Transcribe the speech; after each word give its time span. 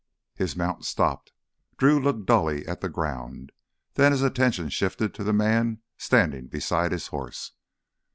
His 0.33 0.55
mount 0.55 0.83
stopped. 0.83 1.31
Drew 1.77 1.99
looked 2.01 2.25
dully 2.25 2.65
at 2.67 2.81
the 2.81 2.89
ground. 2.89 3.51
Then 3.93 4.11
his 4.11 4.23
attention 4.23 4.69
shifted 4.69 5.13
to 5.13 5.23
the 5.23 5.31
man 5.31 5.83
standing 5.95 6.47
beside 6.47 6.91
his 6.91 7.05
horse. 7.09 7.51